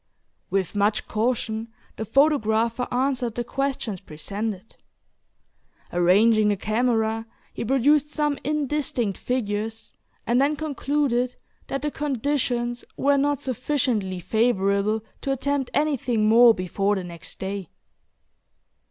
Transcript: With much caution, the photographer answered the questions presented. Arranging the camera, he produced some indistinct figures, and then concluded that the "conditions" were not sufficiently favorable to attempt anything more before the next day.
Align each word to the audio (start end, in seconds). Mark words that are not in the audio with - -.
With 0.49 0.73
much 0.73 1.07
caution, 1.07 1.71
the 1.95 2.05
photographer 2.05 2.87
answered 2.91 3.35
the 3.35 3.43
questions 3.43 3.99
presented. 3.99 4.75
Arranging 5.93 6.47
the 6.47 6.55
camera, 6.57 7.27
he 7.53 7.63
produced 7.63 8.09
some 8.09 8.39
indistinct 8.43 9.19
figures, 9.19 9.93
and 10.25 10.41
then 10.41 10.55
concluded 10.55 11.35
that 11.67 11.83
the 11.83 11.91
"conditions" 11.91 12.83
were 12.97 13.15
not 13.17 13.43
sufficiently 13.43 14.19
favorable 14.19 15.03
to 15.21 15.31
attempt 15.31 15.69
anything 15.71 16.27
more 16.27 16.55
before 16.55 16.95
the 16.95 17.03
next 17.03 17.37
day. 17.37 17.69